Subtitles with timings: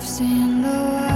[0.00, 1.09] I've through the jungle,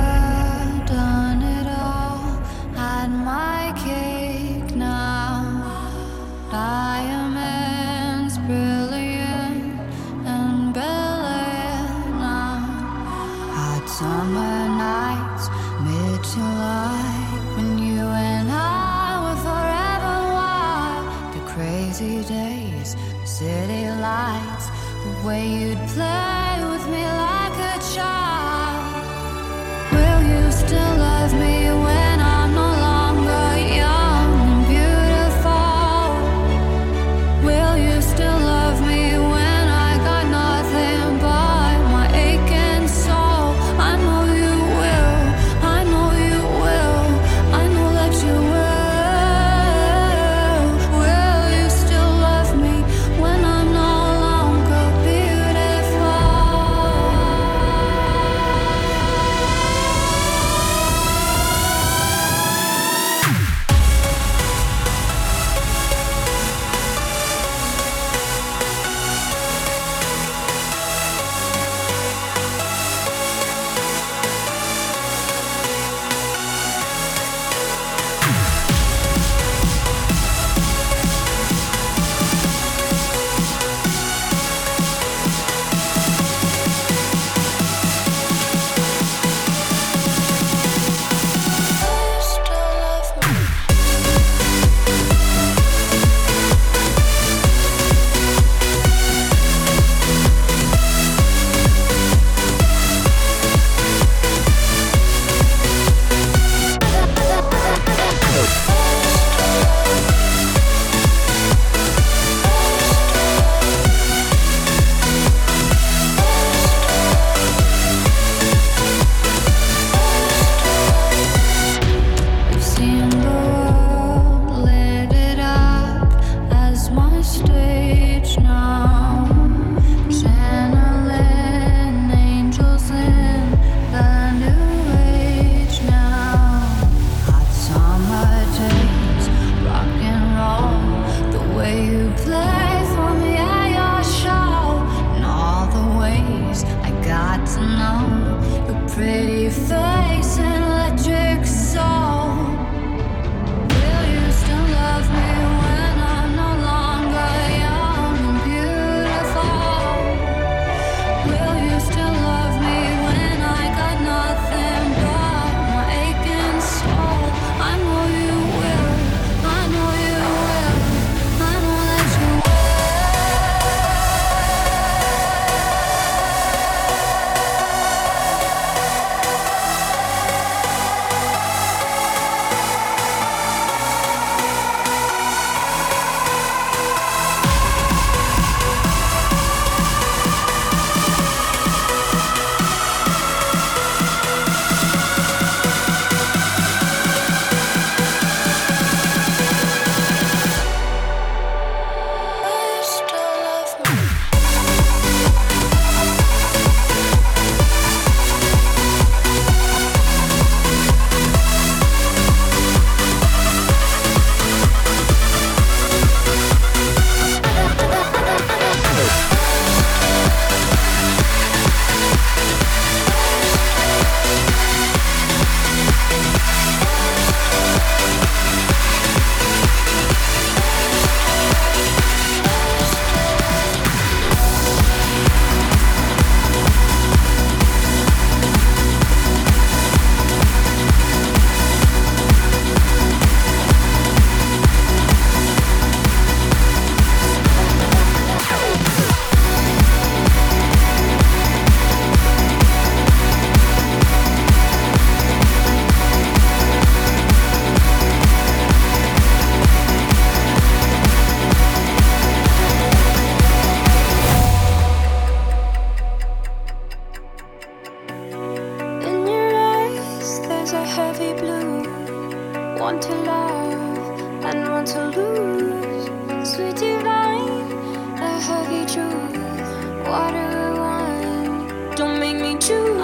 [282.66, 283.03] 生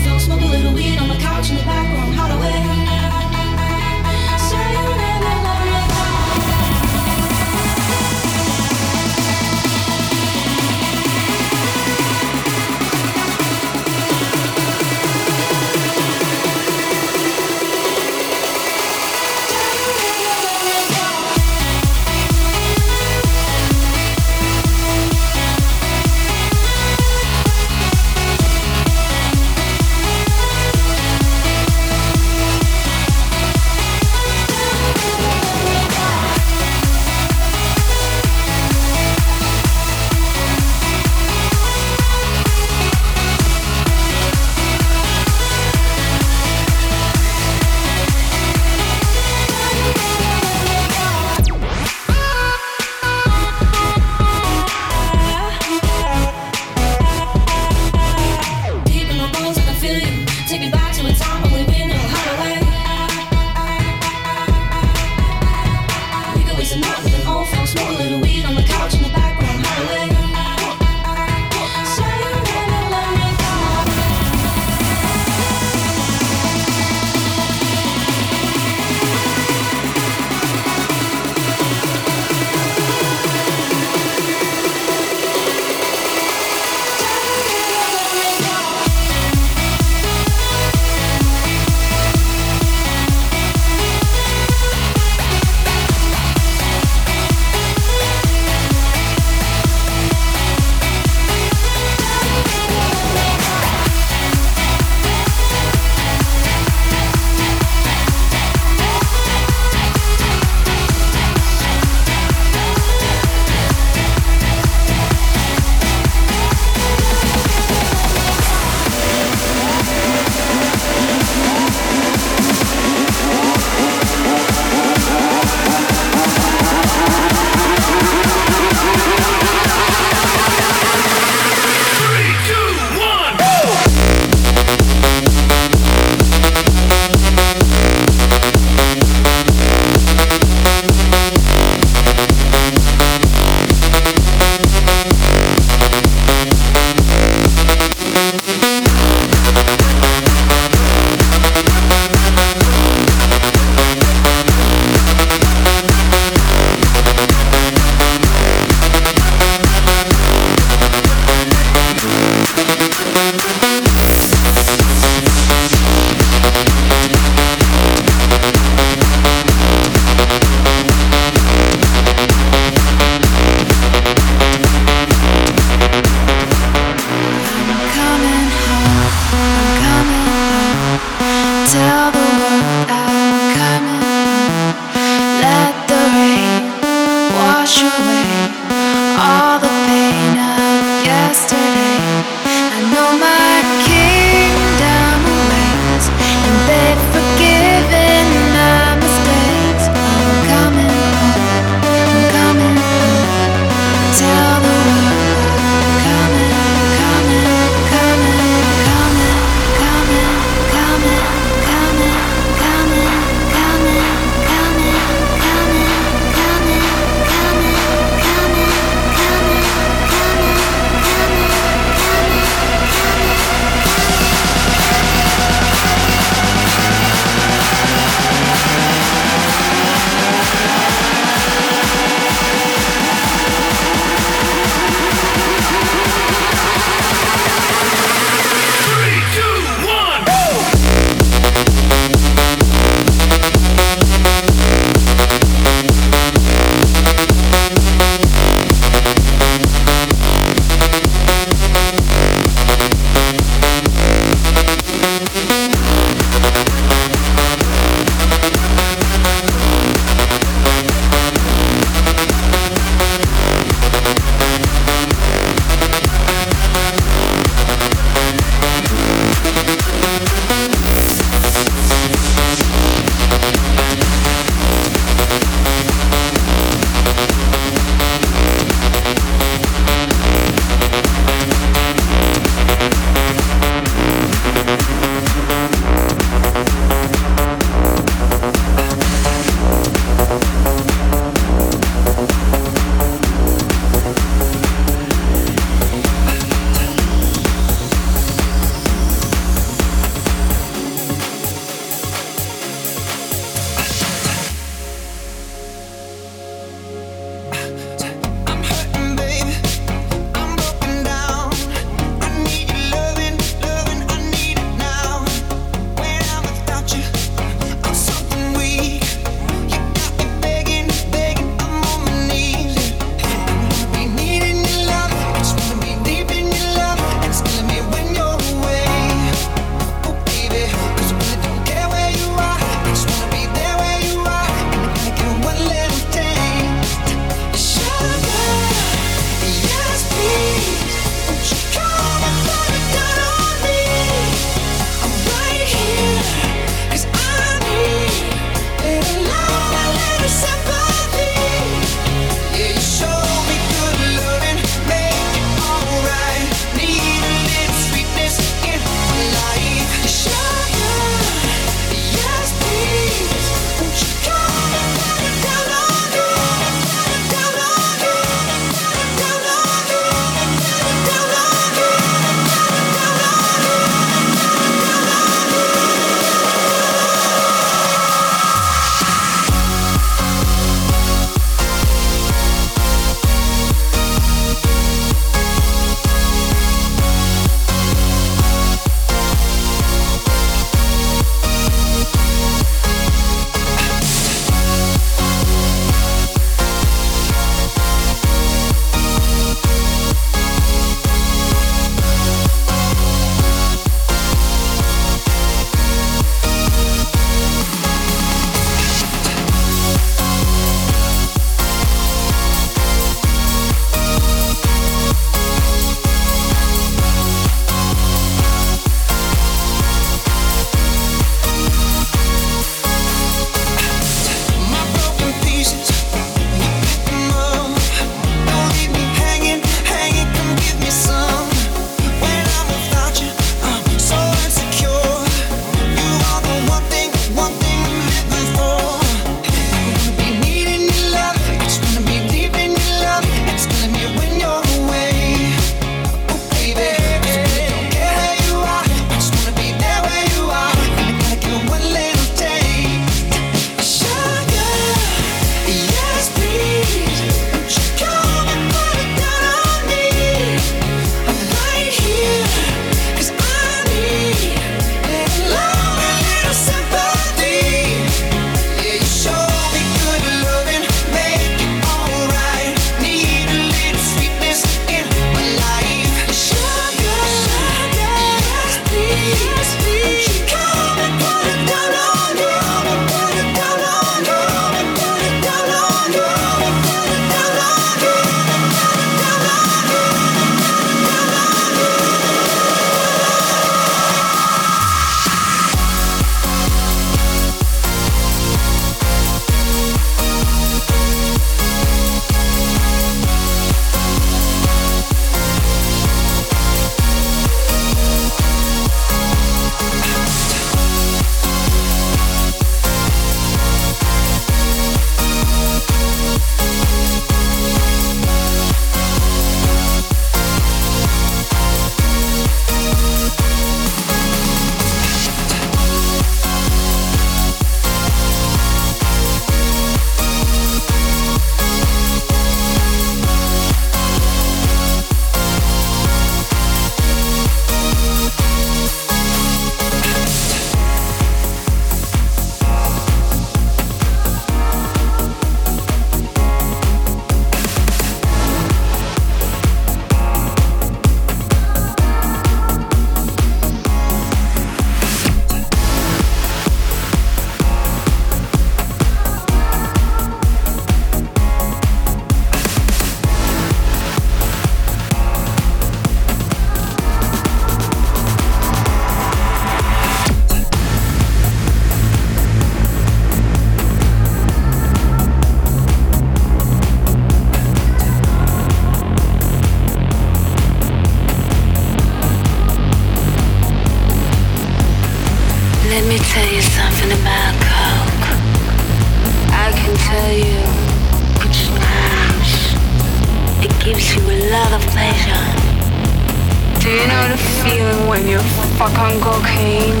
[598.16, 598.38] when you
[598.78, 600.00] fuck on cocaine?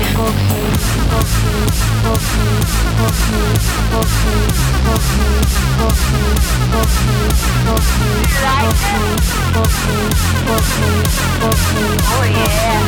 [12.08, 12.80] Oh yeah.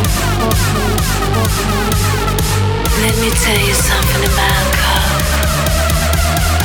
[3.03, 5.29] Let me tell you something about Coke.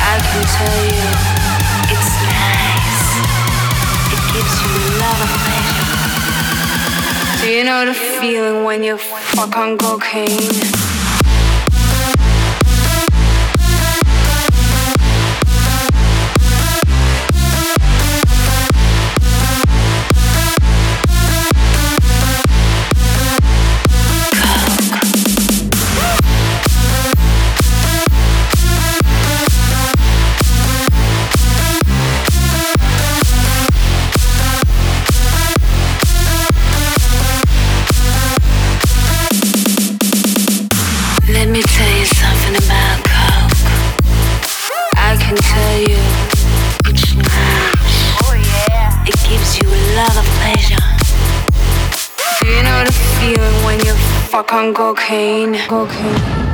[0.00, 1.04] I can tell you
[1.92, 3.04] it's nice.
[4.14, 5.83] It gives you a lot of pleasure.
[7.44, 10.83] Do you know the feeling when you fuck on cocaine?
[54.34, 55.54] Fuck on cocaine.
[55.68, 56.53] Cocaine.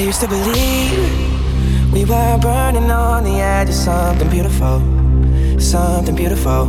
[0.00, 4.80] used to believe we were burning on the edge of something beautiful,
[5.58, 6.68] something beautiful.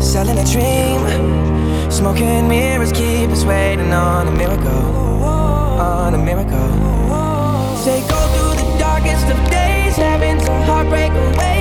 [0.00, 1.00] Selling a dream,
[1.90, 6.70] smoking mirrors keep us waiting on a miracle, on a miracle.
[7.76, 11.53] Say go through the darkest of days, having to heartbreak away.